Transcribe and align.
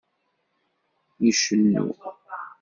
Icennu. 1.29 1.85